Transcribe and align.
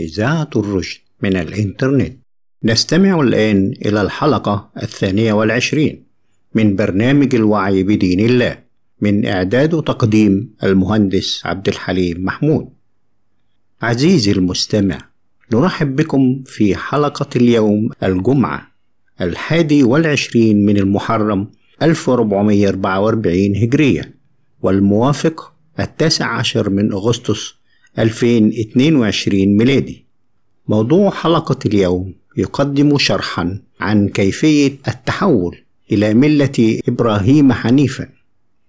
إذاعة 0.00 0.50
الرشد 0.56 1.00
من 1.22 1.36
الإنترنت. 1.36 2.16
نستمع 2.64 3.20
الآن 3.20 3.74
إلى 3.86 4.02
الحلقة 4.02 4.70
الثانية 4.82 5.32
والعشرين 5.32 6.04
من 6.54 6.76
برنامج 6.76 7.34
الوعي 7.34 7.82
بدين 7.82 8.20
الله 8.20 8.58
من 9.00 9.26
إعداد 9.26 9.74
وتقديم 9.74 10.54
المهندس 10.64 11.46
عبد 11.46 11.68
الحليم 11.68 12.24
محمود. 12.24 12.68
عزيزي 13.82 14.32
المستمع 14.32 14.98
نرحب 15.52 15.96
بكم 15.96 16.42
في 16.46 16.76
حلقة 16.76 17.28
اليوم 17.36 17.88
الجمعة 18.02 18.70
الحادي 19.20 19.82
والعشرين 19.82 20.66
من 20.66 20.76
المحرم 20.76 21.50
1444 21.82 23.56
هجرية 23.56 24.14
والموافق 24.62 25.52
التاسع 25.80 26.26
عشر 26.26 26.70
من 26.70 26.92
أغسطس 26.92 27.54
2022 27.98 29.56
ميلادي. 29.56 30.04
موضوع 30.68 31.10
حلقة 31.10 31.58
اليوم 31.66 32.14
يقدم 32.36 32.98
شرحا 32.98 33.58
عن 33.80 34.08
كيفية 34.08 34.78
التحول 34.88 35.56
إلى 35.92 36.14
ملة 36.14 36.80
إبراهيم 36.88 37.52
حنيفا. 37.52 38.08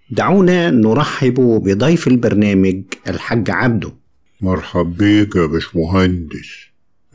دعونا 0.10 0.70
نرحب 0.70 1.34
بضيف 1.34 2.08
البرنامج 2.08 2.82
الحاج 3.08 3.50
عبده. 3.50 3.92
مرحب 4.42 4.98
بيك 4.98 5.36
يا 5.36 5.46
باشمهندس. 5.46 6.50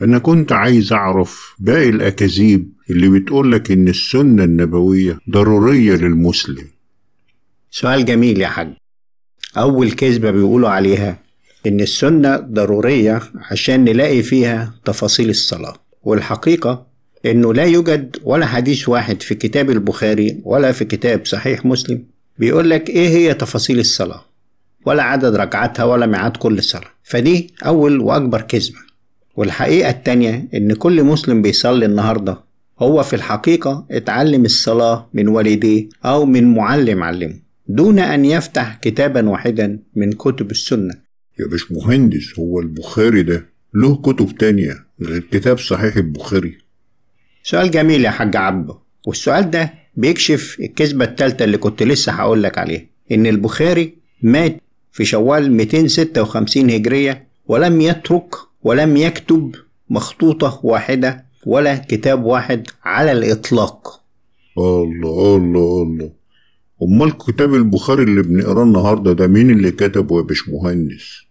أنا 0.01 0.17
كنت 0.19 0.51
عايز 0.51 0.93
أعرف 0.93 1.55
باقي 1.59 1.89
الأكاذيب 1.89 2.71
اللي 2.89 3.09
بتقولك 3.09 3.71
إن 3.71 3.87
السنة 3.87 4.43
النبوية 4.43 5.19
ضرورية 5.29 5.95
للمسلم. 5.95 6.67
سؤال 7.71 8.05
جميل 8.05 8.41
يا 8.41 8.47
حاج. 8.47 8.73
أول 9.57 9.91
كذبة 9.91 10.31
بيقولوا 10.31 10.69
عليها 10.69 11.19
إن 11.67 11.79
السنة 11.79 12.37
ضرورية 12.37 13.21
عشان 13.51 13.83
نلاقي 13.83 14.23
فيها 14.23 14.73
تفاصيل 14.85 15.29
الصلاة. 15.29 15.75
والحقيقة 16.03 16.85
إنه 17.25 17.53
لا 17.53 17.63
يوجد 17.63 18.17
ولا 18.23 18.45
حديث 18.45 18.89
واحد 18.89 19.21
في 19.21 19.35
كتاب 19.35 19.69
البخاري 19.69 20.41
ولا 20.43 20.71
في 20.71 20.85
كتاب 20.85 21.25
صحيح 21.25 21.65
مسلم 21.65 22.03
بيقول 22.39 22.69
لك 22.69 22.89
إيه 22.89 23.09
هي 23.09 23.33
تفاصيل 23.33 23.79
الصلاة؟ 23.79 24.21
ولا 24.85 25.03
عدد 25.03 25.35
ركعاتها 25.35 25.83
ولا 25.83 26.05
ميعاد 26.05 26.37
كل 26.37 26.63
صلاة. 26.63 26.91
فدي 27.03 27.53
أول 27.65 27.99
وأكبر 28.01 28.41
كذبة. 28.41 28.77
والحقيقة 29.35 29.89
التانية 29.89 30.47
إن 30.53 30.73
كل 30.73 31.03
مسلم 31.03 31.41
بيصلي 31.41 31.85
النهاردة 31.85 32.37
هو 32.79 33.03
في 33.03 33.15
الحقيقة 33.15 33.85
اتعلم 33.91 34.45
الصلاة 34.45 35.09
من 35.13 35.27
والديه 35.27 35.89
أو 36.05 36.25
من 36.25 36.53
معلم 36.55 37.03
علمه 37.03 37.35
دون 37.67 37.99
أن 37.99 38.25
يفتح 38.25 38.75
كتابا 38.81 39.29
واحدا 39.29 39.79
من 39.95 40.11
كتب 40.11 40.51
السنة. 40.51 41.06
يا 41.39 41.47
باشمهندس 41.47 42.39
هو 42.39 42.59
البخاري 42.59 43.23
ده 43.23 43.49
له 43.73 43.95
كتب 43.95 44.37
تانية 44.37 44.85
غير 45.01 45.19
كتاب 45.31 45.57
صحيح 45.59 45.95
البخاري؟ 45.97 46.57
سؤال 47.43 47.71
جميل 47.71 48.05
يا 48.05 48.09
حاج 48.09 48.35
عبده 48.35 48.75
والسؤال 49.07 49.51
ده 49.51 49.73
بيكشف 49.95 50.57
الكذبة 50.59 51.05
التالتة 51.05 51.43
اللي 51.43 51.57
كنت 51.57 51.83
لسه 51.83 52.11
هقولك 52.11 52.57
عليها 52.57 52.85
إن 53.11 53.25
البخاري 53.27 53.97
مات 54.21 54.61
في 54.91 55.05
شوال 55.05 55.51
256 55.51 56.69
هجرية 56.69 57.27
ولم 57.47 57.81
يترك 57.81 58.35
ولم 58.63 58.97
يكتب 58.97 59.55
مخطوطة 59.89 60.59
واحدة 60.63 61.25
ولا 61.45 61.75
كتاب 61.77 62.23
واحد 62.25 62.67
على 62.83 63.11
الإطلاق. 63.11 64.01
الله 64.57 65.35
الله 65.37 65.81
الله. 65.83 66.11
أمال 66.83 67.17
كتاب 67.17 67.53
البخاري 67.55 68.03
اللي 68.03 68.21
بنقراه 68.23 68.63
النهاردة 68.63 69.13
ده 69.13 69.27
مين 69.27 69.49
اللي 69.49 69.71
كتبه 69.71 70.17
يا 70.17 70.21
باشمهندس؟ 70.21 71.26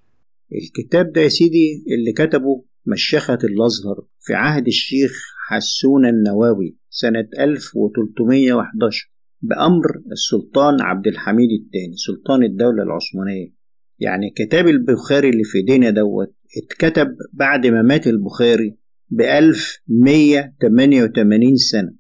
الكتاب 0.53 1.13
ده 1.13 1.21
يا 1.21 1.29
سيدي 1.29 1.85
اللي 1.99 2.13
كتبه 2.13 2.65
مشيخة 2.87 3.39
الأزهر 3.45 4.07
في 4.21 4.35
عهد 4.35 4.67
الشيخ 4.67 5.13
حسون 5.49 6.07
النواوي 6.07 6.77
سنة 6.91 7.29
1311 7.39 9.11
بأمر 9.43 10.03
السلطان 10.13 10.81
عبد 10.81 11.07
الحميد 11.07 11.49
الثاني 11.51 11.97
سلطان 11.97 12.43
الدولة 12.43 12.83
العثمانية. 12.83 13.57
يعني 13.99 14.31
كتاب 14.37 14.69
البخاري 14.69 15.29
اللي 15.29 15.45
في 15.45 15.59
ايدينا 15.59 15.91
دوت 15.91 16.35
اتكتب 16.63 17.17
بعد 17.33 17.67
ما 17.67 17.83
مات 17.83 18.07
البخاري 18.07 18.77
ب 19.11 19.21
1188 19.21 21.57
سنة. 21.57 21.95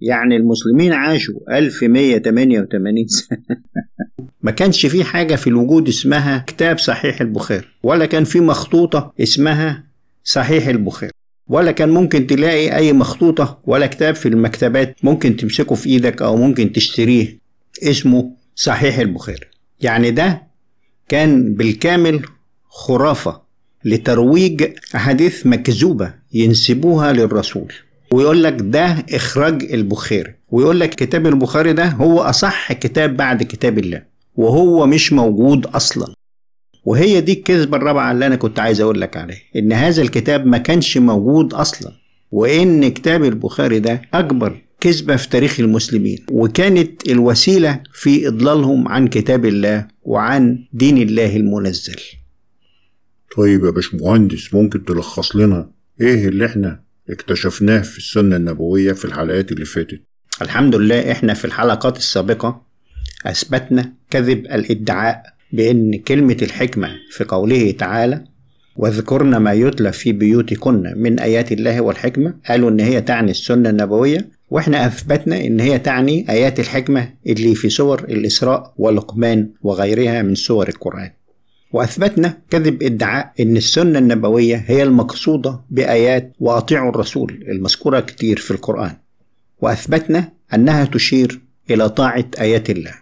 يعني 0.00 0.36
المسلمين 0.36 0.92
عاشوا 0.92 1.58
1188 1.58 3.08
سنة. 3.08 3.38
ما 4.42 4.50
كانش 4.50 4.86
في 4.86 5.04
حاجة 5.04 5.34
في 5.34 5.46
الوجود 5.46 5.88
اسمها 5.88 6.44
كتاب 6.46 6.78
صحيح 6.78 7.20
البخاري 7.20 7.66
ولا 7.82 8.06
كان 8.06 8.24
في 8.24 8.40
مخطوطة 8.40 9.12
اسمها 9.20 9.84
صحيح 10.24 10.66
البخاري 10.66 11.12
ولا 11.48 11.72
كان 11.72 11.88
ممكن 11.88 12.26
تلاقي 12.26 12.76
أي 12.76 12.92
مخطوطة 12.92 13.60
ولا 13.64 13.86
كتاب 13.86 14.14
في 14.14 14.28
المكتبات 14.28 14.96
ممكن 15.02 15.36
تمسكه 15.36 15.74
في 15.74 15.88
إيدك 15.88 16.22
أو 16.22 16.36
ممكن 16.36 16.72
تشتريه 16.72 17.38
اسمه 17.82 18.32
صحيح 18.54 18.98
البخاري. 18.98 19.46
يعني 19.80 20.10
ده 20.10 20.42
كان 21.08 21.54
بالكامل 21.54 22.24
خرافة 22.68 23.40
لترويج 23.84 24.64
أحاديث 24.94 25.46
مكذوبة 25.46 26.14
ينسبوها 26.32 27.12
للرسول. 27.12 27.72
ويقول 28.12 28.42
لك 28.44 28.56
ده 28.60 28.84
إخراج 29.12 29.72
البخاري 29.72 30.34
ويقول 30.50 30.80
لك 30.80 30.90
كتاب 30.90 31.26
البخاري 31.26 31.72
ده 31.72 31.84
هو 31.88 32.20
أصح 32.20 32.72
كتاب 32.72 33.16
بعد 33.16 33.42
كتاب 33.42 33.78
الله 33.78 34.02
وهو 34.36 34.86
مش 34.86 35.12
موجود 35.12 35.66
أصلا. 35.66 36.14
وهي 36.84 37.20
دي 37.20 37.32
الكذبة 37.32 37.76
الرابعة 37.76 38.12
اللي 38.12 38.26
أنا 38.26 38.36
كنت 38.36 38.58
عايز 38.58 38.80
أقول 38.80 39.00
لك 39.00 39.16
عليها 39.16 39.38
إن 39.56 39.72
هذا 39.72 40.02
الكتاب 40.02 40.46
ما 40.46 40.58
كانش 40.58 40.98
موجود 40.98 41.54
أصلا 41.54 41.92
وإن 42.30 42.88
كتاب 42.90 43.24
البخاري 43.24 43.78
ده 43.78 44.02
أكبر 44.14 44.56
كذبة 44.80 45.16
في 45.16 45.28
تاريخ 45.28 45.60
المسلمين 45.60 46.18
وكانت 46.30 47.08
الوسيلة 47.08 47.82
في 47.94 48.28
إضلالهم 48.28 48.88
عن 48.88 49.08
كتاب 49.08 49.44
الله 49.46 49.86
وعن 50.02 50.64
دين 50.72 50.98
الله 50.98 51.36
المنزل. 51.36 51.96
طيب 53.36 53.64
يا 53.64 53.70
باشمهندس 53.70 54.54
ممكن 54.54 54.84
تلخص 54.84 55.36
لنا 55.36 55.70
إيه 56.00 56.28
اللي 56.28 56.46
إحنا 56.46 56.80
اكتشفناه 57.10 57.80
في 57.80 57.98
السنة 57.98 58.36
النبوية 58.36 58.92
في 58.92 59.04
الحلقات 59.04 59.52
اللي 59.52 59.64
فاتت. 59.64 60.00
الحمد 60.42 60.74
لله 60.74 61.12
إحنا 61.12 61.34
في 61.34 61.44
الحلقات 61.44 61.96
السابقة 61.96 62.62
أثبتنا 63.26 63.92
كذب 64.10 64.38
الإدعاء 64.38 65.22
بأن 65.52 65.98
كلمة 65.98 66.36
الحكمة 66.42 66.88
في 67.10 67.24
قوله 67.24 67.70
تعالى 67.70 68.24
واذكرن 68.76 69.36
ما 69.36 69.52
يتلى 69.52 69.92
في 69.92 70.12
بيوتكن 70.12 70.92
من 70.96 71.18
آيات 71.20 71.52
الله 71.52 71.80
والحكمة 71.80 72.34
قالوا 72.48 72.70
إن 72.70 72.80
هي 72.80 73.00
تعني 73.00 73.30
السنة 73.30 73.70
النبوية 73.70 74.28
وإحنا 74.50 74.86
أثبتنا 74.86 75.44
إن 75.44 75.60
هي 75.60 75.78
تعني 75.78 76.30
آيات 76.30 76.60
الحكمة 76.60 77.08
اللي 77.26 77.54
في 77.54 77.68
سور 77.68 78.04
الإسراء 78.04 78.74
ولقمان 78.76 79.50
وغيرها 79.62 80.22
من 80.22 80.34
سور 80.34 80.68
القرآن. 80.68 81.10
وأثبتنا 81.72 82.38
كذب 82.50 82.82
ادعاء 82.82 83.32
إن 83.40 83.56
السنة 83.56 83.98
النبوية 83.98 84.64
هي 84.66 84.82
المقصودة 84.82 85.60
بآيات 85.70 86.32
وأطيعوا 86.40 86.90
الرسول 86.90 87.44
المذكورة 87.48 88.00
كتير 88.00 88.36
في 88.38 88.50
القرآن. 88.50 88.96
وأثبتنا 89.60 90.32
أنها 90.54 90.84
تشير 90.84 91.40
إلى 91.70 91.88
طاعة 91.88 92.24
آيات 92.40 92.70
الله. 92.70 92.94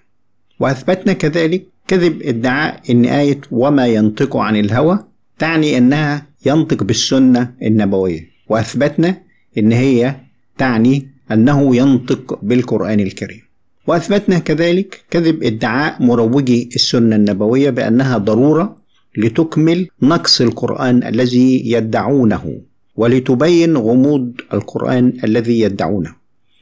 وأثبتنا 0.60 1.12
كذلك 1.12 1.66
كذب 1.86 2.22
ادعاء 2.22 2.82
إن 2.90 3.04
آية 3.04 3.40
وما 3.50 3.86
ينطق 3.86 4.36
عن 4.36 4.56
الهوى 4.56 5.04
تعني 5.38 5.78
أنها 5.78 6.26
ينطق 6.46 6.82
بالسنة 6.82 7.54
النبوية. 7.62 8.28
وأثبتنا 8.48 9.22
إن 9.58 9.72
هي 9.72 10.16
تعني 10.58 11.08
أنه 11.32 11.76
ينطق 11.76 12.38
بالقرآن 12.42 13.00
الكريم. 13.00 13.47
وأثبتنا 13.88 14.38
كذلك 14.38 15.04
كذب 15.10 15.42
ادعاء 15.42 16.02
مروجي 16.02 16.68
السنة 16.74 17.16
النبوية 17.16 17.70
بأنها 17.70 18.18
ضرورة 18.18 18.76
لتكمل 19.16 19.88
نقص 20.02 20.40
القرآن 20.40 21.02
الذي 21.02 21.70
يدعونه 21.72 22.60
ولتبين 22.96 23.76
غموض 23.76 24.32
القرآن 24.52 25.12
الذي 25.24 25.60
يدعونه. 25.60 26.14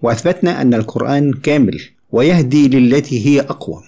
وأثبتنا 0.02 0.62
أن 0.62 0.74
القرآن 0.74 1.32
كامل 1.32 1.80
ويهدي 2.12 2.68
للتي 2.68 3.26
هي 3.26 3.40
أقوى 3.40 3.82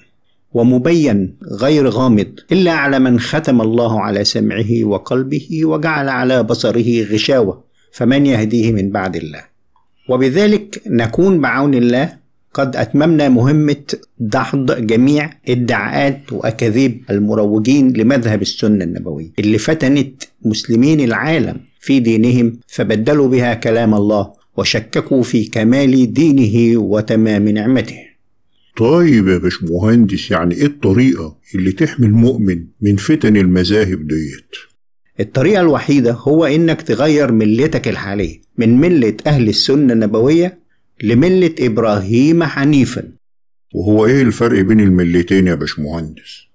ومبين 0.52 1.36
غير 1.52 1.88
غامض 1.88 2.40
إلا 2.52 2.72
على 2.72 2.98
من 2.98 3.20
ختم 3.20 3.60
الله 3.60 4.00
على 4.00 4.24
سمعه 4.24 4.84
وقلبه 4.84 5.60
وجعل 5.64 6.08
على 6.08 6.42
بصره 6.42 7.02
غشاوة 7.02 7.64
فمن 7.92 8.26
يهديه 8.26 8.72
من 8.72 8.90
بعد 8.90 9.16
الله. 9.16 9.44
وبذلك 10.08 10.82
نكون 10.86 11.40
بعون 11.40 11.74
الله 11.74 12.17
قد 12.54 12.76
أتممنا 12.76 13.28
مهمة 13.28 13.84
دحض 14.18 14.86
جميع 14.86 15.30
ادعاءات 15.48 16.32
وأكاذيب 16.32 17.02
المروجين 17.10 17.92
لمذهب 17.92 18.42
السنة 18.42 18.84
النبوية 18.84 19.30
اللي 19.38 19.58
فتنت 19.58 20.22
مسلمين 20.44 21.00
العالم 21.00 21.60
في 21.80 22.00
دينهم 22.00 22.58
فبدلوا 22.66 23.28
بها 23.28 23.54
كلام 23.54 23.94
الله 23.94 24.32
وشككوا 24.56 25.22
في 25.22 25.44
كمال 25.44 26.12
دينه 26.12 26.80
وتمام 26.80 27.48
نعمته 27.48 27.96
طيب 28.76 29.28
يا 29.28 29.38
باشمهندس 29.38 30.30
يعني 30.30 30.54
إيه 30.54 30.66
الطريقة 30.66 31.36
اللي 31.54 31.72
تحمي 31.72 32.06
المؤمن 32.06 32.64
من 32.80 32.96
فتن 32.96 33.36
المذاهب 33.36 34.06
ديت؟ 34.06 34.56
الطريقة 35.20 35.60
الوحيدة 35.60 36.12
هو 36.12 36.44
إنك 36.44 36.82
تغير 36.82 37.32
ملتك 37.32 37.88
الحالية 37.88 38.40
من 38.58 38.80
ملة 38.80 39.16
أهل 39.26 39.48
السنة 39.48 39.92
النبوية 39.92 40.58
لملة 41.02 41.54
إبراهيم 41.60 42.42
حنيفا. 42.44 43.02
وهو 43.74 44.06
إيه 44.06 44.22
الفرق 44.22 44.60
بين 44.60 44.80
الملتين 44.80 45.46
يا 45.46 45.54
باشمهندس؟ 45.54 46.46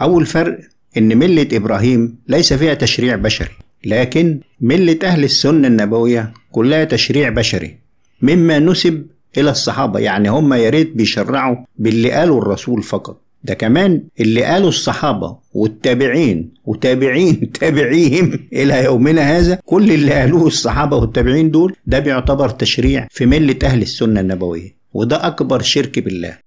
أول 0.00 0.26
فرق 0.26 0.58
إن 0.96 1.18
ملة 1.18 1.48
إبراهيم 1.52 2.18
ليس 2.28 2.52
فيها 2.52 2.74
تشريع 2.74 3.16
بشري 3.16 3.50
لكن 3.84 4.40
ملة 4.60 4.98
أهل 5.04 5.24
السنة 5.24 5.68
النبوية 5.68 6.32
كلها 6.52 6.84
تشريع 6.84 7.28
بشري 7.28 7.76
مما 8.22 8.58
نسب 8.58 9.06
إلى 9.38 9.50
الصحابة 9.50 10.00
يعني 10.00 10.28
هم 10.30 10.54
يا 10.54 10.70
ريت 10.70 10.92
بيشرعوا 10.96 11.56
باللي 11.78 12.10
قاله 12.10 12.38
الرسول 12.38 12.82
فقط. 12.82 13.20
ده 13.44 13.54
كمان 13.54 14.02
اللي 14.20 14.44
قاله 14.44 14.68
الصحابة 14.68 15.36
والتابعين 15.54 16.50
وتابعين 16.64 17.50
تابعيهم 17.60 18.38
إلى 18.52 18.84
يومنا 18.84 19.22
هذا 19.22 19.58
كل 19.64 19.90
اللي 19.90 20.12
قالوه 20.12 20.46
الصحابة 20.46 20.96
والتابعين 20.96 21.50
دول 21.50 21.76
ده 21.86 21.98
بيعتبر 21.98 22.48
تشريع 22.48 23.06
في 23.10 23.26
ملة 23.26 23.56
أهل 23.64 23.82
السنة 23.82 24.20
النبوية 24.20 24.76
وده 24.94 25.26
أكبر 25.26 25.62
شرك 25.62 25.98
بالله. 25.98 26.38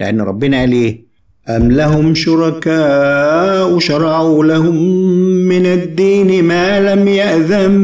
لأن 0.00 0.20
ربنا 0.20 0.60
قال 0.60 0.72
إيه؟ 0.72 1.08
أم 1.48 1.72
لهم 1.72 2.14
شركاء 2.14 3.78
شرعوا 3.78 4.44
لهم 4.44 4.76
من 5.48 5.66
الدين 5.66 6.44
ما 6.44 6.94
لم 6.94 7.08
يأذن 7.08 7.78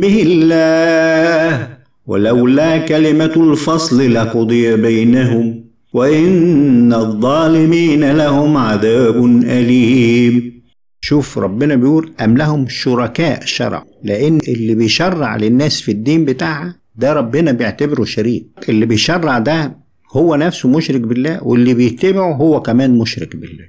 به 0.00 0.22
الله 0.26 1.68
ولولا 2.06 2.78
كلمة 2.78 3.32
الفصل 3.36 4.14
لقضي 4.14 4.76
بينهم. 4.76 5.65
وإن 5.96 6.92
الظالمين 6.92 8.12
لهم 8.16 8.56
عذاب 8.56 9.24
أليم. 9.44 10.62
شوف 11.00 11.38
ربنا 11.38 11.74
بيقول 11.76 12.12
أم 12.20 12.36
لهم 12.36 12.68
شركاء 12.68 13.44
شرع 13.44 13.84
لأن 14.04 14.40
اللي 14.48 14.74
بيشرع 14.74 15.36
للناس 15.36 15.80
في 15.80 15.90
الدين 15.92 16.24
بتاعها 16.24 16.76
ده 16.96 17.12
ربنا 17.12 17.52
بيعتبره 17.52 18.04
شريك. 18.04 18.46
اللي 18.68 18.86
بيشرع 18.86 19.38
ده 19.38 19.76
هو 20.12 20.34
نفسه 20.36 20.68
مشرك 20.68 21.00
بالله 21.00 21.44
واللي 21.44 21.74
بيتبعه 21.74 22.32
هو 22.34 22.62
كمان 22.62 22.98
مشرك 22.98 23.36
بالله. 23.36 23.66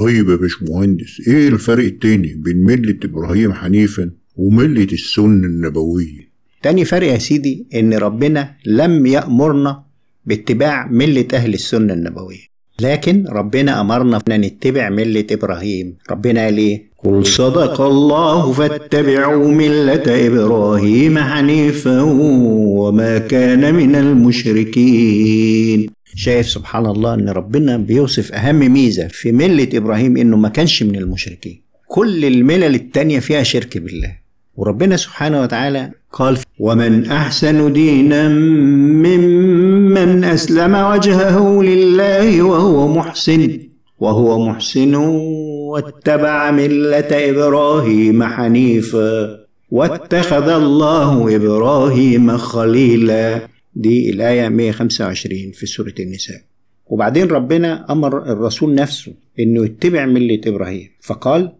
طيب 0.00 0.28
يا 0.28 0.36
باشمهندس 0.36 1.28
إيه 1.28 1.48
الفرق 1.48 1.84
التاني 1.84 2.34
بين 2.36 2.64
ملة 2.64 2.96
إبراهيم 3.04 3.52
حنيفا 3.52 4.10
وملة 4.36 4.88
السنة 4.92 5.46
النبوية؟ 5.46 6.34
تاني 6.62 6.84
فرق 6.84 7.06
يا 7.12 7.18
سيدي 7.18 7.66
إن 7.74 7.94
ربنا 7.94 8.54
لم 8.66 9.06
يأمرنا 9.06 9.83
باتباع 10.26 10.86
ملة 10.86 11.28
أهل 11.34 11.54
السنة 11.54 11.92
النبوية. 11.94 12.54
لكن 12.80 13.26
ربنا 13.28 13.80
أمرنا 13.80 14.22
أن 14.30 14.40
نتبع 14.40 14.88
ملة 14.88 15.26
إبراهيم. 15.30 15.96
ربنا 16.10 16.44
قال 16.44 16.58
إيه؟ 16.58 16.94
قل 17.04 17.26
صدق 17.26 17.80
الله 17.80 18.52
فاتبعوا 18.52 19.48
ملة 19.48 20.26
إبراهيم 20.26 21.18
حنيفا 21.18 22.00
وما 22.00 23.18
كان 23.18 23.74
من 23.74 23.94
المشركين. 23.96 25.90
شايف 26.16 26.48
سبحان 26.48 26.86
الله 26.86 27.14
إن 27.14 27.28
ربنا 27.28 27.76
بيوصف 27.76 28.32
أهم 28.32 28.72
ميزة 28.72 29.08
في 29.08 29.32
ملة 29.32 29.68
إبراهيم 29.74 30.16
إنه 30.16 30.36
ما 30.36 30.48
كانش 30.48 30.82
من 30.82 30.96
المشركين. 30.96 31.62
كل 31.88 32.24
الملل 32.24 32.74
التانية 32.74 33.18
فيها 33.18 33.42
شرك 33.42 33.78
بالله. 33.78 34.16
وربنا 34.56 34.96
سبحانه 34.96 35.42
وتعالى 35.42 35.90
قال 36.12 36.38
ومن 36.58 37.06
أحسن 37.06 37.72
دينا 37.72 38.28
ممن 38.28 40.24
أسلم 40.24 40.74
وجهه 40.74 41.62
لله 41.62 42.42
وهو 42.42 42.88
محسن 42.88 43.60
وهو 43.98 44.48
محسن 44.48 44.94
واتبع 44.94 46.50
ملة 46.50 47.30
إبراهيم 47.30 48.22
حنيفا 48.24 49.38
واتخذ 49.70 50.48
الله 50.48 51.36
إبراهيم 51.36 52.36
خليلا. 52.36 53.48
دي 53.74 54.10
الآية 54.10 54.48
125 54.48 55.52
في 55.52 55.66
سورة 55.66 55.94
النساء. 56.00 56.40
وبعدين 56.86 57.26
ربنا 57.28 57.92
أمر 57.92 58.32
الرسول 58.32 58.74
نفسه 58.74 59.12
إنه 59.40 59.64
يتبع 59.64 60.06
ملة 60.06 60.40
إبراهيم. 60.46 60.88
فقال 61.02 61.52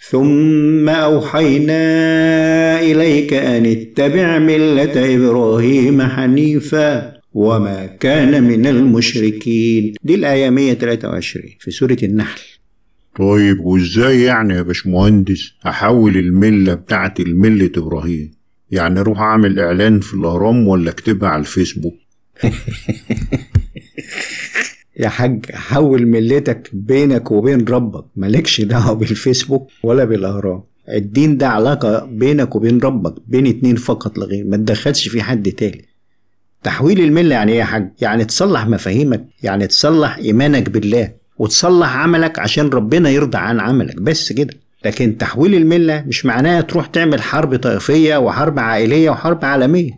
ثم 0.00 0.88
أوحينا 0.88 1.80
إليك 2.80 3.32
أن 3.32 3.66
اتبع 3.66 4.38
ملة 4.38 5.14
إبراهيم 5.16 6.02
حنيفا 6.02 7.18
وما 7.32 7.86
كان 7.86 8.42
من 8.42 8.66
المشركين. 8.66 9.94
دي 10.02 10.14
الآية 10.14 10.50
123 10.50 11.44
في 11.60 11.70
سورة 11.70 11.96
النحل. 12.02 12.40
طيب 13.16 13.60
وإزاي 13.60 14.22
يعني 14.22 14.54
يا 14.54 14.62
باشمهندس 14.62 15.52
أحول 15.66 16.16
الملة 16.16 16.74
بتاعت 16.74 17.20
الملة 17.20 17.70
إبراهيم؟ 17.76 18.30
يعني 18.70 19.00
أروح 19.00 19.20
أعمل 19.20 19.60
إعلان 19.60 20.00
في 20.00 20.14
الأهرام 20.14 20.68
ولا 20.68 20.90
أكتبها 20.90 21.28
على 21.28 21.40
الفيسبوك؟ 21.40 21.94
يا 24.98 25.08
حاج 25.08 25.52
حول 25.52 26.06
ملتك 26.06 26.70
بينك 26.72 27.30
وبين 27.30 27.64
ربك. 27.64 28.04
مالكش 28.16 28.60
دعوة 28.60 28.92
بالفيسبوك 28.92 29.68
ولا 29.82 30.04
بالأهرام 30.04 30.62
الدين 30.88 31.36
ده 31.36 31.48
علاقة 31.48 32.04
بينك 32.04 32.56
وبين 32.56 32.80
ربك 32.80 33.14
بين 33.26 33.46
اتنين 33.46 33.76
فقط 33.76 34.18
لغير 34.18 34.44
ما 34.44 34.56
تدخلش 34.56 35.08
في 35.08 35.22
حد 35.22 35.50
تاني. 35.52 35.84
تحويل 36.62 37.00
الملة 37.00 37.34
يعني 37.34 37.52
إيه 37.52 37.58
يا 37.58 37.64
حاج؟ 37.64 37.90
يعني 38.00 38.24
تصلح 38.24 38.66
مفاهيمك 38.66 39.24
يعني 39.42 39.66
تصلح 39.66 40.16
إيمانك 40.16 40.70
بالله 40.70 41.10
وتصلح 41.38 41.96
عملك 41.96 42.38
عشان 42.38 42.68
ربنا 42.68 43.10
يرضى 43.10 43.38
عن 43.38 43.60
عملك. 43.60 44.00
بس 44.00 44.32
كده. 44.32 44.54
لكن 44.84 45.18
تحويل 45.18 45.54
الملة 45.54 46.04
مش 46.06 46.26
معناه 46.26 46.60
تروح 46.60 46.86
تعمل 46.86 47.22
حرب 47.22 47.56
طائفية 47.56 48.16
وحرب 48.16 48.58
عائلية 48.58 49.10
وحرب 49.10 49.44
عالمية. 49.44 49.97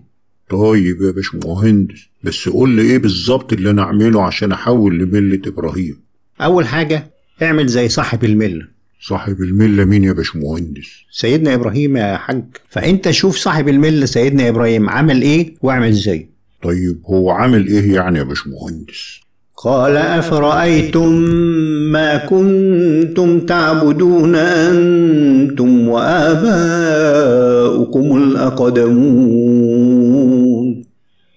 طيب 0.50 1.02
يا 1.02 1.11
باشمهندس 1.11 1.99
بس 2.25 2.49
قول 2.49 2.70
لي 2.70 2.82
إيه 2.82 2.99
بالظبط 2.99 3.52
اللي 3.52 3.70
أنا 3.70 3.82
أعمله 3.82 4.23
عشان 4.23 4.52
أحول 4.52 4.99
لملة 4.99 5.41
إبراهيم؟ 5.47 5.97
أول 6.41 6.67
حاجة 6.67 7.11
اعمل 7.43 7.67
زي 7.67 7.88
صاحب 7.88 8.25
الملة. 8.25 8.67
صاحب 9.08 9.43
الملة 9.43 9.85
مين 9.85 10.05
يا 10.05 10.12
باشمهندس؟ 10.12 10.88
سيدنا 11.11 11.55
إبراهيم 11.55 11.97
يا 11.97 12.17
حاج. 12.17 12.44
فأنت 12.69 13.11
شوف 13.11 13.37
صاحب 13.37 13.69
الملة 13.69 14.06
سيدنا 14.06 14.49
إبراهيم 14.49 14.91
عمل 14.91 15.23
إيه 15.23 15.55
واعمل 15.62 15.93
زيه. 15.93 16.31
طيب 16.62 17.00
هو 17.06 17.31
عامل 17.31 17.67
إيه 17.67 17.94
يعني 17.94 18.19
يا 18.19 18.25
باشمهندس؟ 18.25 19.20
قال 19.56 19.97
أفرأيتم 19.97 21.12
ما 21.93 22.17
كنتم 22.17 23.41
تعبدون 23.41 24.35
أنتم 24.35 25.88
وآباؤكم 25.88 26.47
الأقدمون. 28.16 30.39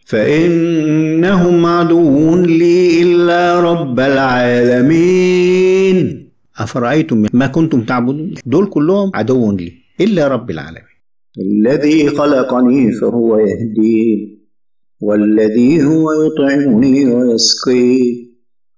فإنهم 0.06 1.66
عدو 1.66 2.36
لي 2.36 3.02
إلا 3.04 3.60
رب 3.60 4.00
العالمين. 4.00 5.98
أفرأيتم 6.58 7.26
ما 7.34 7.48
كنتم 7.48 7.82
تعبدون؟ 7.82 8.34
دول 8.46 8.66
كلهم 8.70 9.12
عدو 9.14 9.52
لي 9.52 9.72
إلا 10.02 10.28
رب 10.28 10.52
العالمين. 10.52 10.94
الذي 11.40 12.08
خلقني 12.10 12.92
فهو 12.92 13.38
يهدين 13.38 14.40
والذي 15.02 15.84
هو 15.84 16.12
يطعمني 16.12 17.06
ويسقين 17.06 18.34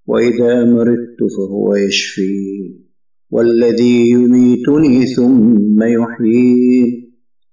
وإذا 0.08 0.66
مرضت 0.66 1.20
فهو 1.38 1.76
يشفين 1.76 2.86
والذي 3.30 4.10
يميتني 4.10 5.06
ثم 5.06 5.84
يحيين 5.84 7.05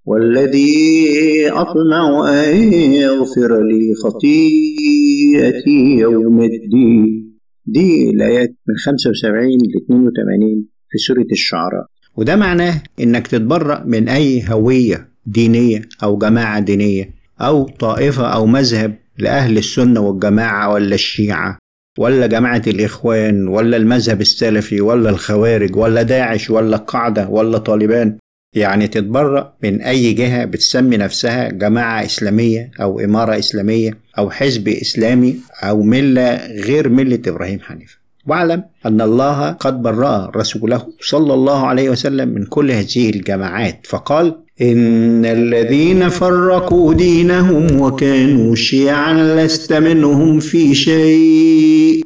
والذي 0.05 1.51
أطمع 1.51 2.29
أن 2.29 2.73
يغفر 2.93 3.63
لي 3.63 3.95
خطيئتي 4.05 5.99
يوم 5.99 6.43
الدين. 6.43 7.33
دي 7.67 8.11
الآيات 8.11 8.49
من 8.69 8.77
75 8.87 9.47
ل 9.49 9.85
82 9.85 10.67
في 10.91 10.99
سورة 10.99 11.27
الشعراء. 11.33 11.87
وده 12.17 12.37
معناه 12.37 12.83
إنك 13.01 13.27
تتبرأ 13.27 13.85
من 13.87 14.09
أي 14.09 14.43
هوية 14.49 15.09
دينية 15.27 15.83
أو 16.03 16.19
جماعة 16.19 16.61
دينية 16.61 17.11
أو 17.41 17.69
طائفة 17.69 18.27
أو 18.27 18.47
مذهب 18.47 18.95
لأهل 19.19 19.59
السنة 19.59 20.01
والجماعة 20.01 20.73
ولا 20.73 20.95
الشيعة 20.95 21.59
ولا 21.99 22.27
جماعة 22.27 22.63
الإخوان 22.67 23.49
ولا 23.49 23.77
المذهب 23.77 24.21
السلفي 24.21 24.81
ولا 24.81 25.11
الخوارج 25.11 25.77
ولا 25.77 26.03
داعش 26.03 26.51
ولا 26.51 26.77
القاعدة 26.77 27.29
ولا 27.29 27.59
طالبان. 27.59 28.19
يعني 28.55 28.89
تتبرأ 28.89 29.53
من 29.63 29.81
أي 29.81 30.13
جهة 30.13 30.45
بتسمي 30.45 30.97
نفسها 30.97 31.49
جماعة 31.49 32.05
إسلامية 32.05 32.71
أو 32.81 33.01
إمارة 33.01 33.39
إسلامية 33.39 33.99
أو 34.19 34.31
حزب 34.31 34.69
إسلامي 34.69 35.37
أو 35.63 35.83
ملة 35.83 36.47
غير 36.47 36.89
ملة 36.89 37.19
إبراهيم 37.27 37.61
حنيفة. 37.61 38.03
واعلم 38.27 38.65
أن 38.87 39.01
الله 39.01 39.51
قد 39.51 39.83
برأ 39.83 40.31
رسوله 40.37 40.87
صلى 41.01 41.35
الله 41.35 41.67
عليه 41.67 41.91
وسلم 41.91 42.29
من 42.29 42.45
كل 42.45 42.71
هذه 42.71 43.11
الجماعات 43.11 43.81
فقال 43.89 44.37
إن 44.63 45.25
الذين 45.25 46.09
فرقوا 46.09 46.95
دينهم 46.95 47.81
وكانوا 47.81 48.55
شيعا 48.55 49.45
لست 49.45 49.73
منهم 49.73 50.41
في 50.41 50.75
شيء. 50.75 52.05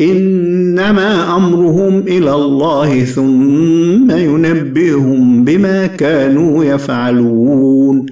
إنما 0.00 1.36
أمرهم 1.36 1.98
إلى 1.98 2.34
الله 2.34 3.04
ثم 3.04 4.10
ينبئهم 4.10 5.44
بما 5.44 5.86
كانوا 5.86 6.64
يفعلون. 6.64 8.06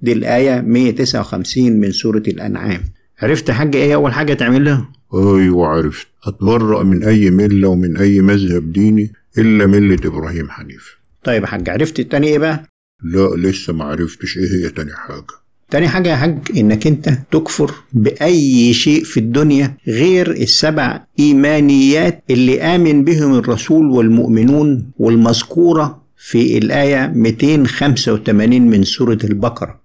دي 0.00 0.12
الآية 0.12 0.60
159 0.60 1.80
من 1.80 1.90
سورة 1.92 2.22
الأنعام. 2.28 2.80
عرفت 3.22 3.50
حاجة 3.50 3.76
إيه 3.78 3.94
أول 3.94 4.12
حاجة 4.12 4.34
تعملها؟ 4.34 4.88
أيوة 5.14 5.66
عرفت. 5.66 6.06
أتبرأ 6.24 6.82
من 6.82 7.02
أي 7.04 7.30
ملة 7.30 7.68
ومن 7.68 7.96
أي 7.96 8.20
مذهب 8.20 8.72
ديني 8.72 9.12
إلا 9.38 9.66
ملة 9.66 9.98
إبراهيم 10.04 10.50
حنيف 10.50 10.96
طيب 11.24 11.42
يا 11.42 11.46
حاج 11.48 11.70
عرفت 11.70 12.00
التاني 12.00 12.26
إيه 12.26 12.38
بقى؟ 12.38 12.64
لا 13.04 13.48
لسه 13.48 13.72
ما 13.72 13.84
عرفتش 13.84 14.38
إيه 14.38 14.64
هي 14.64 14.70
تاني 14.70 14.92
حاجة. 14.92 15.41
تاني 15.72 15.88
حاجة 15.88 16.08
يا 16.08 16.16
حاج 16.16 16.38
إنك 16.56 16.86
أنت 16.86 17.18
تكفر 17.30 17.70
بأي 17.92 18.72
شيء 18.72 19.04
في 19.04 19.20
الدنيا 19.20 19.74
غير 19.88 20.30
السبع 20.30 21.00
إيمانيات 21.18 22.24
اللي 22.30 22.62
آمن 22.62 23.04
بهم 23.04 23.34
الرسول 23.38 23.90
والمؤمنون 23.90 24.90
والمذكورة 24.98 26.02
في 26.16 26.58
الآية 26.58 27.12
285 27.14 28.62
من 28.62 28.82
سورة 28.84 29.18
البقرة. 29.24 29.80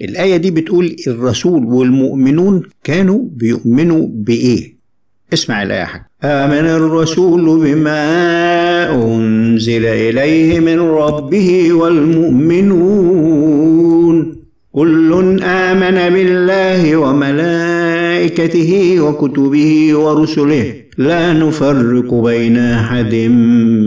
الآية 0.00 0.36
دي 0.36 0.50
بتقول 0.50 0.96
الرسول 1.06 1.64
والمؤمنون 1.64 2.62
كانوا 2.84 3.20
بيؤمنوا 3.32 4.08
بإيه؟ 4.10 4.74
اسمع 5.32 5.62
الآية 5.62 5.80
يا 5.80 5.84
حاج. 5.84 6.02
آمن 6.24 6.66
الرسول 6.66 7.60
بما 7.60 9.04
أنزل 9.04 9.86
إليه 9.86 10.60
من 10.60 10.78
ربه 10.78 11.72
والمؤمنون. 11.72 13.24
كل 14.74 15.10
آمن 15.42 16.14
بالله 16.14 16.96
وملائكته 16.96 18.72
وكتبه 19.00 19.72
ورسله. 19.94 20.74
لا 20.98 21.32
نفرق 21.32 22.14
بين 22.14 22.56
أحد 22.58 23.14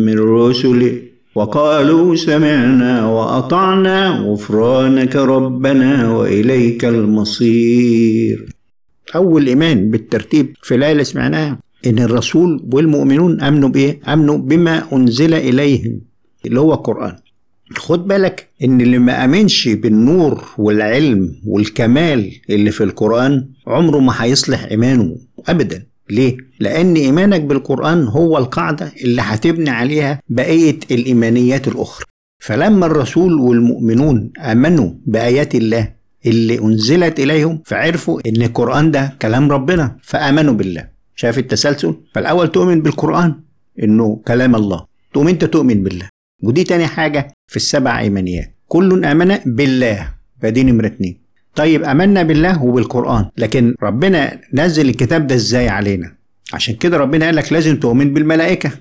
من 0.08 0.20
رسله. 0.20 0.94
وقالوا 1.36 2.15
سمعنا 2.15 3.06
وأطعنا 3.06 4.10
غفرانك 4.10 5.15
ربنا 5.15 6.12
وإليك 6.12 6.86
المصير. 6.86 8.46
أول 9.15 9.48
إيمان 9.48 9.91
بالترتيب 9.91 10.53
في 10.63 10.75
الآية 10.75 11.03
سمعناها 11.03 11.60
إن 11.88 12.00
الرسول 12.00 12.63
والمؤمنون 12.74 13.41
آمنوا 13.41 13.70
بإيه؟ 13.70 14.00
آمنوا 14.08 14.38
بما 14.38 14.84
أنزل 14.94 15.34
إليهم 15.34 16.01
اللي 16.46 16.60
هو 16.60 16.74
القرآن. 16.74 17.15
خد 17.75 18.07
بالك 18.07 18.47
إن 18.63 18.81
اللي 18.81 19.00
ما 19.00 19.25
آمنش 19.25 19.67
بالنور 19.67 20.43
والعلم 20.57 21.36
والكمال 21.45 22.31
اللي 22.50 22.71
في 22.71 22.83
القرآن 22.83 23.47
عمره 23.67 24.00
ما 24.00 24.13
هيصلح 24.17 24.63
إيمانه 24.63 25.15
ابدا. 25.47 25.86
ليه؟ 26.09 26.38
لأن 26.59 26.95
إيمانك 26.95 27.41
بالقرآن 27.41 28.07
هو 28.07 28.38
القاعدة 28.38 28.91
اللي 29.03 29.21
هتبني 29.21 29.69
عليها 29.69 30.19
بقية 30.29 30.79
الإيمانيات 30.91 31.67
الأخرى. 31.67 32.05
فلما 32.39 32.86
الرسول 32.86 33.33
والمؤمنون 33.33 34.31
آمنوا 34.39 34.89
بآيات 35.05 35.55
الله 35.55 35.93
اللي 36.25 36.59
أنزلت 36.59 37.19
إليهم 37.19 37.62
فعرفوا 37.65 38.21
إن 38.27 38.41
القرآن 38.41 38.91
ده 38.91 39.13
كلام 39.21 39.51
ربنا 39.51 39.97
فآمنوا 40.03 40.53
بالله. 40.53 40.88
شايف 41.15 41.38
التسلسل؟ 41.38 41.95
فالأول 42.13 42.47
تؤمن 42.51 42.81
بالقرآن 42.81 43.36
إنه 43.83 44.21
كلام 44.27 44.55
الله 44.55 44.86
تقوم 45.13 45.27
أنت 45.27 45.45
تؤمن 45.45 45.83
بالله. 45.83 46.09
ودي 46.44 46.63
تاني 46.63 46.88
حاجة 46.88 47.34
في 47.48 47.56
السبع 47.56 48.00
إيمانيات. 48.00 48.53
كل 48.67 49.06
آمن 49.06 49.38
بالله. 49.46 50.10
فدي 50.41 50.63
نمرة 50.63 50.88
اتنين. 50.88 51.17
طيب 51.56 51.84
آمنا 51.84 52.24
بالله 52.24 52.63
وبالقرآن. 52.63 53.25
لكن 53.38 53.75
ربنا 53.84 54.41
نزل 54.53 54.89
الكتاب 54.89 55.27
ده 55.27 55.36
إزاي 55.36 55.70
علينا؟ 55.70 56.12
عشان 56.53 56.75
كده 56.75 56.98
ربنا 56.98 57.25
قال 57.25 57.36
لك 57.36 57.53
لازم 57.53 57.79
تؤمن 57.79 58.13
بالملائكة. 58.13 58.72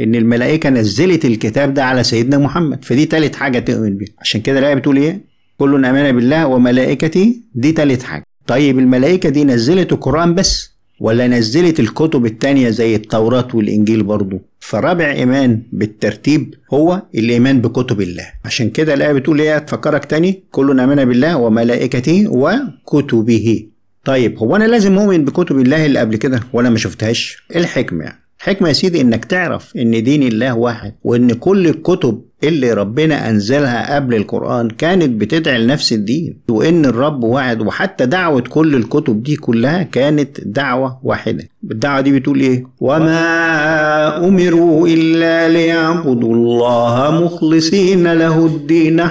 إن 0.00 0.14
الملائكة 0.14 0.70
نزلت 0.70 1.24
الكتاب 1.24 1.74
ده 1.74 1.84
على 1.84 2.04
سيدنا 2.04 2.38
محمد. 2.38 2.84
فدي 2.84 3.06
تالت 3.06 3.36
حاجة 3.36 3.58
تؤمن 3.58 3.96
بيها. 3.96 4.08
عشان 4.18 4.40
كده 4.40 4.58
الآية 4.58 4.74
بتقول 4.74 4.96
إيه؟ 4.96 5.20
كل 5.58 5.84
آمن 5.84 6.12
بالله 6.12 6.46
وملائكته. 6.46 7.34
دي 7.54 7.72
تالت 7.72 8.02
حاجة. 8.02 8.22
طيب 8.46 8.78
الملائكة 8.78 9.28
دي 9.28 9.44
نزلت 9.44 9.92
القرآن 9.92 10.34
بس؟ 10.34 10.76
ولا 11.00 11.26
نزلت 11.26 11.80
الكتب 11.80 12.26
التانية 12.26 12.70
زي 12.70 12.94
التوراة 12.94 13.48
والإنجيل 13.54 14.02
برضو؟ 14.02 14.40
فرابع 14.68 15.12
إيمان 15.12 15.62
بالترتيب 15.72 16.54
هو 16.74 17.02
الإيمان 17.14 17.60
بكتب 17.60 18.00
الله. 18.00 18.26
عشان 18.44 18.70
كده 18.70 18.94
الآية 18.94 19.12
بتقول 19.12 19.40
إيه؟ 19.40 19.58
تفكرك 19.58 20.04
تاني. 20.04 20.42
كل 20.50 20.80
آمن 20.80 21.04
بالله 21.04 21.36
وملائكته 21.36 22.24
وكتبه. 22.28 23.66
طيب 24.04 24.38
هو 24.38 24.56
أنا 24.56 24.64
لازم 24.64 24.98
أؤمن 24.98 25.24
بكتب 25.24 25.58
الله 25.58 25.86
اللي 25.86 25.98
قبل 25.98 26.16
كده 26.16 26.40
وأنا 26.52 26.70
ما 26.70 26.78
شفتهاش؟ 26.78 27.42
إيه 27.50 28.25
الحكمة 28.40 28.68
يا 28.68 28.72
سيدي 28.72 29.00
إنك 29.00 29.24
تعرف 29.24 29.72
إن 29.76 30.02
دين 30.02 30.22
الله 30.22 30.54
واحد 30.54 30.94
وإن 31.04 31.32
كل 31.32 31.66
الكتب 31.66 32.20
اللي 32.44 32.72
ربنا 32.72 33.30
أنزلها 33.30 33.94
قبل 33.94 34.14
القرآن 34.14 34.70
كانت 34.70 35.08
بتدعي 35.20 35.58
لنفس 35.58 35.92
الدين 35.92 36.38
وإن 36.50 36.84
الرب 36.84 37.24
واحد 37.24 37.60
وحتى 37.62 38.06
دعوة 38.06 38.40
كل 38.40 38.74
الكتب 38.74 39.22
دي 39.22 39.36
كلها 39.36 39.82
كانت 39.82 40.40
دعوة 40.40 41.00
واحدة. 41.02 41.48
الدعوة 41.72 42.00
دي 42.00 42.12
بتقول 42.20 42.40
إيه؟ 42.40 42.66
وما 42.80 44.26
أمروا 44.28 44.88
إلا 44.88 45.48
ليعبدوا 45.48 46.34
الله 46.34 47.24
مخلصين 47.24 48.12
له 48.12 48.46
الدين 48.46 49.02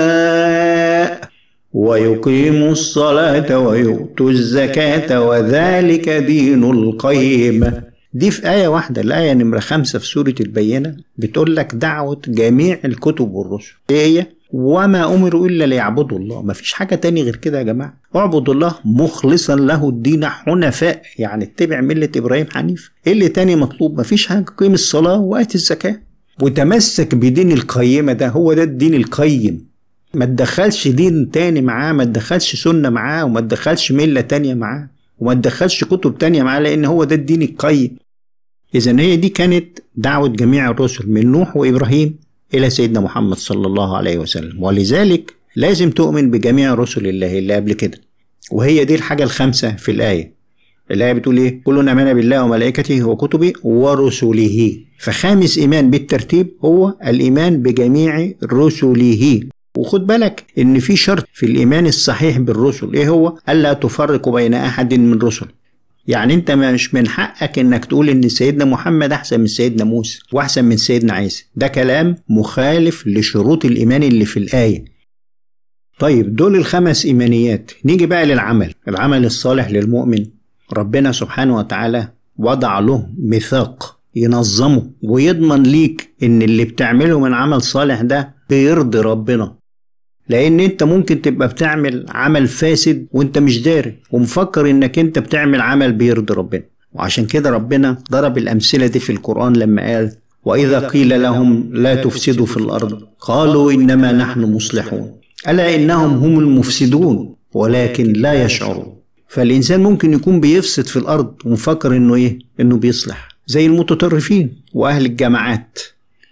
حنفاء 0.00 1.20
ويقيموا 1.72 2.70
الصلاة 2.72 3.58
ويؤتوا 3.58 4.30
الزكاة 4.30 5.22
وذلك 5.28 6.08
دين 6.08 6.64
القيمة. 6.64 7.89
دي 8.14 8.30
في 8.30 8.50
آية 8.50 8.68
واحدة 8.68 9.00
الآية 9.02 9.32
نمرة 9.32 9.60
خمسة 9.60 9.98
في 9.98 10.06
سورة 10.06 10.34
البينة 10.40 10.96
بتقول 11.18 11.56
لك 11.56 11.74
دعوة 11.74 12.20
جميع 12.28 12.78
الكتب 12.84 13.30
والرسل. 13.30 13.72
إيه 13.90 14.06
هي؟ 14.20 14.26
وما 14.52 15.14
أمروا 15.14 15.48
إلا 15.48 15.64
ليعبدوا 15.64 16.18
الله. 16.18 16.42
مفيش 16.42 16.72
حاجة 16.72 16.94
تاني 16.94 17.22
غير 17.22 17.36
كده 17.36 17.58
يا 17.58 17.62
جماعة. 17.62 17.94
اعبدوا 18.16 18.54
الله 18.54 18.74
مخلصا 18.84 19.56
له 19.56 19.88
الدين 19.88 20.26
حنفاء 20.26 21.02
يعني 21.18 21.44
اتبع 21.44 21.80
ملة 21.80 22.08
إبراهيم 22.16 22.46
حنيف. 22.52 22.90
إيه 23.06 23.12
اللي 23.12 23.28
تاني 23.28 23.56
مطلوب؟ 23.56 24.00
مفيش 24.00 24.26
حاجة. 24.26 24.44
قيم 24.56 24.74
الصلاة 24.74 25.18
وآت 25.20 25.54
الزكاة. 25.54 26.00
وتمسك 26.42 27.14
بدين 27.14 27.52
القيمة 27.52 28.12
ده 28.12 28.28
هو 28.28 28.52
ده 28.52 28.62
الدين 28.62 28.94
القيم. 28.94 29.70
ما 30.14 30.24
تدخلش 30.24 30.88
دين 30.88 31.30
تاني 31.30 31.60
معاه 31.60 31.92
ما 31.92 32.04
تدخلش 32.04 32.56
سنة 32.56 32.88
معاه 32.90 33.24
وما 33.24 33.40
تدخلش 33.40 33.92
ملة 33.92 34.20
تانية 34.20 34.54
معاه. 34.54 34.88
وما 35.20 35.34
تدخلش 35.34 35.84
كتب 35.84 36.18
تانية 36.18 36.42
معاه 36.42 36.60
لأن 36.60 36.84
هو 36.84 37.04
ده 37.04 37.14
الدين 37.14 37.42
القيم. 37.42 37.96
إذا 38.74 39.00
هي 39.00 39.16
دي 39.16 39.28
كانت 39.28 39.78
دعوة 39.96 40.28
جميع 40.28 40.70
الرسل 40.70 41.08
من 41.08 41.32
نوح 41.32 41.56
وإبراهيم 41.56 42.18
إلى 42.54 42.70
سيدنا 42.70 43.00
محمد 43.00 43.36
صلى 43.36 43.66
الله 43.66 43.96
عليه 43.96 44.18
وسلم. 44.18 44.62
ولذلك 44.62 45.34
لازم 45.56 45.90
تؤمن 45.90 46.30
بجميع 46.30 46.74
رسل 46.74 47.06
الله 47.06 47.38
اللي 47.38 47.54
قبل 47.54 47.72
كده. 47.72 48.00
وهي 48.50 48.84
دي 48.84 48.94
الحاجة 48.94 49.22
الخامسة 49.22 49.76
في 49.76 49.90
الآية. 49.90 50.32
الآية 50.90 51.12
بتقول 51.12 51.36
إيه؟ 51.38 51.60
كلنا 51.64 51.92
آمن 51.92 52.14
بالله 52.14 52.44
وملائكته 52.44 53.04
وكتبه 53.08 53.52
ورسله. 53.62 54.76
فخامس 54.98 55.58
إيمان 55.58 55.90
بالترتيب 55.90 56.48
هو 56.64 56.94
الإيمان 57.06 57.62
بجميع 57.62 58.32
رسله. 58.44 59.40
وخد 59.76 60.06
بالك 60.06 60.44
إن 60.58 60.78
في 60.78 60.96
شرط 60.96 61.26
في 61.32 61.46
الإيمان 61.46 61.86
الصحيح 61.86 62.38
بالرسل. 62.38 62.92
إيه 62.94 63.08
هو؟ 63.08 63.38
ألا 63.48 63.72
تفرق 63.72 64.28
بين 64.28 64.54
أحد 64.54 64.94
من 64.94 65.18
رسل. 65.18 65.46
يعني 66.06 66.34
أنت 66.34 66.50
مش 66.50 66.94
من 66.94 67.08
حقك 67.08 67.58
إنك 67.58 67.84
تقول 67.84 68.08
إن 68.08 68.28
سيدنا 68.28 68.64
محمد 68.64 69.12
أحسن 69.12 69.40
من 69.40 69.46
سيدنا 69.46 69.84
موسى 69.84 70.20
وأحسن 70.32 70.64
من 70.64 70.76
سيدنا 70.76 71.12
عيسى. 71.12 71.44
ده 71.56 71.68
كلام 71.68 72.16
مخالف 72.28 73.06
لشروط 73.06 73.64
الإيمان 73.64 74.02
اللي 74.02 74.24
في 74.24 74.36
الآية. 74.36 74.84
طيب 75.98 76.36
دول 76.36 76.56
الخمس 76.56 77.06
إيمانيات. 77.06 77.70
نيجي 77.84 78.06
بقى 78.06 78.26
للعمل. 78.26 78.74
العمل 78.88 79.24
الصالح 79.24 79.70
للمؤمن. 79.70 80.26
ربنا 80.72 81.12
سبحانه 81.12 81.56
وتعالى 81.56 82.08
وضع 82.36 82.78
له 82.78 83.06
ميثاق 83.18 83.98
ينظمه 84.16 84.90
ويضمن 85.02 85.62
ليك 85.62 86.10
إن 86.22 86.42
اللي 86.42 86.64
بتعمله 86.64 87.20
من 87.20 87.34
عمل 87.34 87.62
صالح 87.62 88.00
ده 88.00 88.34
بيرضي 88.50 88.98
ربنا. 89.00 89.59
لأن 90.30 90.60
انت 90.60 90.82
ممكن 90.82 91.22
تبقى 91.22 91.48
بتعمل 91.48 92.06
عمل 92.08 92.48
فاسد 92.48 93.06
وانت 93.12 93.38
مش 93.38 93.62
داري 93.62 93.94
ومفكر 94.10 94.70
انك 94.70 94.98
انت 94.98 95.18
بتعمل 95.18 95.60
عمل 95.60 95.92
بيرضي 95.92 96.34
ربنا. 96.34 96.62
وعشان 96.92 97.26
كده 97.26 97.50
ربنا 97.50 97.98
ضرب 98.10 98.38
الأمثلة 98.38 98.86
دي 98.86 98.98
في 98.98 99.12
القرآن 99.12 99.52
لما 99.56 99.82
قال 99.82 100.12
وإذا 100.44 100.78
قيل 100.88 101.22
لهم 101.22 101.70
لا 101.72 101.94
تفسدوا 101.94 102.46
في 102.46 102.56
الأرض. 102.56 103.02
قالوا 103.20 103.72
إنما 103.72 104.12
نحن 104.12 104.40
مصلحون. 104.40 105.12
ألا 105.48 105.74
إنهم 105.74 106.10
هم 106.18 106.38
المفسدون؟ 106.38 107.34
ولكن 107.54 108.12
لا 108.12 108.44
يشعرون. 108.44 108.96
فالإنسان 109.28 109.80
ممكن 109.82 110.12
يكون 110.12 110.40
بيفسد 110.40 110.86
في 110.86 110.96
الأرض 110.96 111.34
ومفكر 111.44 111.96
إنه 111.96 112.14
إيه؟ 112.14 112.38
إنه 112.60 112.76
بيصلح. 112.76 113.28
زي 113.46 113.66
المتطرفين 113.66 114.52
وأهل 114.72 115.06
الجامعات 115.06 115.78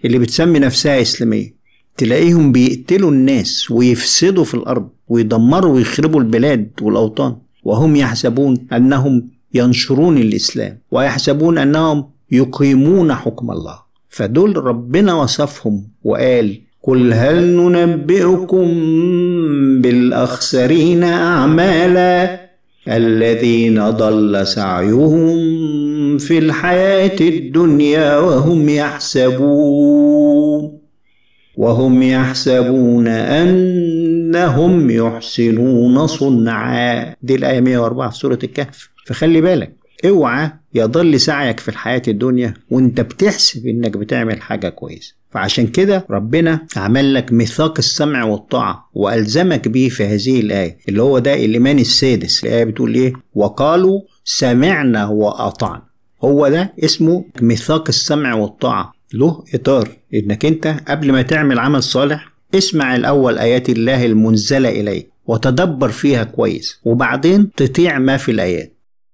اللي 0.05 0.19
بتسمي 0.19 0.59
نفسها 0.59 1.01
إسلامية. 1.01 1.58
تلاقيهم 1.99 2.45
بيقتلوا 2.51 3.11
الناس 3.11 3.71
ويفسدوا 3.71 4.43
في 4.43 4.53
الأرض 4.59 4.87
ويدمروا 5.09 5.73
ويخربوا 5.75 6.19
البلاد 6.21 6.69
والأوطان. 6.81 7.33
وهم 7.63 7.95
يحسبون 7.95 8.53
أنهم 8.73 9.13
ينشرون 9.53 10.17
الإسلام 10.17 10.73
ويحسبون 10.91 11.57
أنهم 11.57 11.97
يقيمون 12.31 13.13
حكم 13.13 13.51
الله. 13.51 13.77
فدول 14.09 14.57
ربنا 14.57 15.13
وصفهم 15.13 15.75
وقال 16.03 16.47
قل 16.83 17.13
هل 17.13 17.37
ننبئكم 17.55 18.67
بالأخسرين 19.81 21.03
أعمالا 21.03 22.39
الذين 22.87 23.89
ضل 23.89 24.47
سعيهم 24.47 25.37
في 26.17 26.37
الحياة 26.37 27.19
الدنيا 27.21 28.19
وهم 28.19 28.69
يحسبون 28.69 30.58
وهم 31.59 32.03
يحسبون 32.03 33.07
أنهم 33.07 34.89
يحسنون 34.91 36.07
صنعا. 36.07 37.15
دي 37.21 37.35
الآية 37.35 37.59
104 37.61 38.09
في 38.09 38.17
سورة 38.17 38.39
الكهف. 38.43 38.89
فخلي 39.05 39.41
بالك 39.41 39.75
اوعى 40.05 40.51
يضل 40.73 41.19
سعيك 41.19 41.59
في 41.59 41.69
الحياة 41.69 42.01
الدنيا 42.07 42.53
وانت 42.69 43.01
بتحسب 43.01 43.67
إنك 43.67 43.97
بتعمل 43.97 44.41
حاجة 44.41 44.69
كويسة. 44.69 45.13
فعشان 45.31 45.67
كده 45.67 46.05
ربنا 46.09 46.65
عمل 46.75 47.13
لك 47.13 47.31
ميثاق 47.31 47.77
السمع 47.77 48.23
والطاعة 48.23 48.89
وألزمك 48.93 49.67
بيه 49.67 49.89
في 49.89 50.03
هذه 50.03 50.39
الآية 50.39 50.77
اللي 50.89 51.01
هو 51.01 51.19
ده 51.19 51.33
الإيمان 51.33 51.79
السادس. 51.79 52.43
الآية 52.43 52.63
بتقول 52.63 52.95
إيه؟ 52.95 53.13
وقالوا 53.35 54.01
سمعنا 54.25 55.07
وأطعنا. 55.07 55.81
هو 56.23 56.47
ده 56.49 56.73
اسمه 56.83 57.25
ميثاق 57.41 57.87
السمع 57.87 58.33
والطاعة. 58.33 58.98
له 59.13 59.43
إطار. 59.53 59.89
إنك 60.13 60.45
أنت 60.45 60.75
قبل 60.87 61.11
ما 61.11 61.21
تعمل 61.21 61.59
عمل 61.59 61.83
صالح 61.83 62.31
اسمع 62.55 62.95
الأول 62.95 63.37
آيات 63.37 63.69
الله 63.69 64.05
المنزلة 64.05 64.69
إليك 64.69 65.09
وتدبر 65.25 65.89
فيها 65.89 66.23
كويس 66.23 66.79
وبعدين 66.83 67.51
تطيع 67.57 67.99
ما 67.99 68.17
في 68.17 68.31
الآيات. 68.31 68.73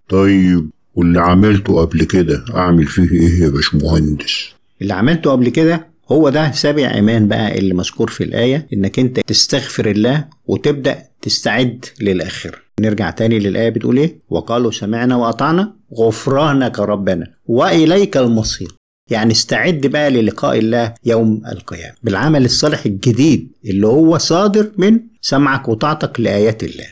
طيب 0.10 0.70
واللي 0.96 1.20
عملته 1.22 1.82
قبل 1.82 2.04
كده 2.04 2.46
أعمل 2.56 2.86
فيه 2.86 3.12
إيه 3.12 3.42
يا 3.44 3.50
باشمهندس؟ 3.50 4.46
اللي 4.82 4.94
عملته 4.94 5.32
قبل 5.32 5.50
كده 5.50 5.88
هو 6.12 6.30
ده 6.30 6.52
سابع 6.52 6.94
إيمان 6.94 7.28
بقى 7.28 7.58
اللي 7.58 7.74
مذكور 7.74 8.10
في 8.10 8.24
الآية 8.24 8.68
إنك 8.74 9.00
أنت 9.00 9.20
تستغفر 9.20 9.86
الله 9.90 10.26
وتبدأ 10.48 10.98
تستعد 11.22 11.86
للاخره 12.02 12.58
نرجع 12.80 13.10
تاني 13.10 13.40
للآية 13.40 13.70
بتقول 13.70 13.98
إيه؟ 13.98 14.20
وقالوا 14.30 14.72
سمعنا 14.72 15.16
وأطعنا 15.16 15.74
غفرانك 16.00 16.80
ربنا 16.80 17.28
وإليك 17.46 18.18
المصير. 18.18 18.68
يعني 19.10 19.32
استعد 19.32 19.88
بقى 19.88 20.10
للقاء 20.12 20.60
الله 20.60 20.94
يوم 21.06 21.42
القيامة. 21.52 21.96
بالعمل 22.04 22.46
الصالح 22.46 22.86
الجديد 22.86 23.52
اللي 23.66 23.88
هو 23.88 24.18
صادر 24.18 24.72
من 24.78 25.00
سمعك 25.22 25.70
وطاعتك 25.70 26.20
لآيات 26.20 26.64
الله. 26.64 26.88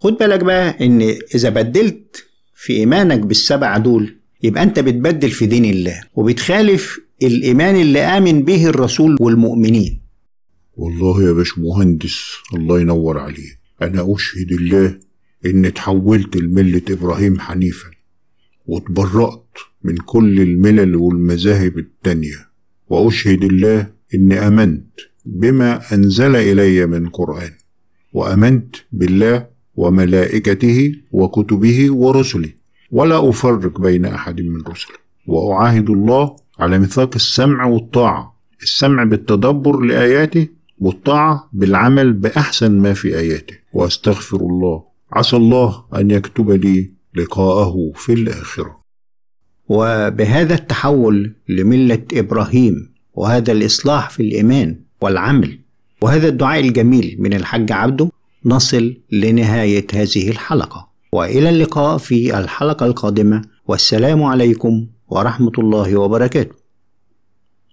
خد 0.00 0.12
بالك 0.12 0.40
بقى 0.44 0.86
إن 0.86 1.02
إذا 1.34 1.48
بدلت 1.48 2.24
في 2.54 2.72
إيمانك 2.72 3.20
بالسبع 3.20 3.76
دول 3.78 4.16
يبقى 4.42 4.62
أنت 4.62 4.78
بتبدل 4.80 5.30
في 5.30 5.46
دين 5.46 5.64
الله 5.64 6.00
وبتخالف 6.14 6.98
الإيمان 7.22 7.76
اللي 7.76 8.00
آمن 8.00 8.42
به 8.42 8.66
الرسول 8.66 9.16
والمؤمنين. 9.20 10.00
والله 10.76 11.22
يا 11.22 11.32
باشمهندس 11.32 12.32
الله 12.54 12.80
ينور 12.80 13.18
عليه 13.18 13.58
أنا 13.82 14.14
أشهد 14.14 14.52
الله 14.52 14.98
إن 15.46 15.74
تحولت 15.74 16.36
لملة 16.36 16.82
إبراهيم 16.90 17.40
حنيفا. 17.40 17.95
واتبرأت 18.66 19.58
من 19.84 19.96
كل 19.96 20.40
الملل 20.40 20.96
والمذاهب 20.96 21.78
التانية. 21.78 22.46
وأشهد 22.88 23.44
الله 23.44 23.86
إني 24.14 24.46
آمنت 24.46 24.86
بما 25.24 25.94
أنزل 25.94 26.36
إلي 26.36 26.86
من 26.86 27.08
قرآن. 27.08 27.50
وآمنت 28.12 28.76
بالله 28.92 29.46
وملائكته 29.74 30.94
وكتبه 31.12 31.94
ورسله. 31.94 32.48
ولا 32.90 33.28
أفرق 33.28 33.80
بين 33.80 34.04
أحد 34.04 34.40
من 34.40 34.62
رسله 34.62 34.96
وأعاهد 35.26 35.90
الله 35.90 36.36
على 36.58 36.78
ميثاق 36.78 37.14
السمع 37.14 37.64
والطاعة. 37.64 38.36
السمع 38.62 39.04
بالتدبر 39.04 39.80
لآياته 39.80 40.48
والطاعة 40.78 41.50
بالعمل 41.52 42.12
بأحسن 42.12 42.78
ما 42.78 42.94
في 42.94 43.18
آياته. 43.18 43.54
وأستغفر 43.72 44.40
الله. 44.40 44.84
عسى 45.12 45.36
الله 45.36 45.84
أن 45.96 46.10
يكتب 46.10 46.50
لي 46.50 46.95
لقاءه 47.16 47.92
في 47.94 48.12
الآخرة. 48.12 48.80
وبهذا 49.68 50.54
التحول 50.54 51.32
لملة 51.48 52.02
إبراهيم 52.12 52.94
وهذا 53.14 53.52
الإصلاح 53.52 54.10
في 54.10 54.22
الإيمان 54.22 54.80
والعمل 55.00 55.58
وهذا 56.02 56.28
الدعاء 56.28 56.60
الجميل 56.60 57.16
من 57.18 57.34
الحاج 57.34 57.72
عبده 57.72 58.10
نصل 58.44 58.96
لنهاية 59.12 59.86
هذه 59.92 60.30
الحلقة. 60.30 60.88
وإلى 61.12 61.48
اللقاء 61.48 61.98
في 61.98 62.38
الحلقة 62.38 62.86
القادمة. 62.86 63.42
والسلام 63.68 64.22
عليكم 64.22 64.86
ورحمة 65.08 65.52
الله 65.58 65.96
وبركاته. 65.96 66.54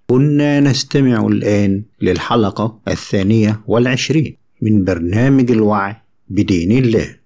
كنا 0.08 0.60
نستمع 0.60 1.28
الآن 1.28 1.84
للحلقة 2.02 2.80
الثانية 2.88 3.62
والعشرين 3.68 4.38
من 4.62 4.84
برنامج 4.84 5.52
الوعي 5.52 5.96
بدين 6.30 6.72
الله. 6.72 7.23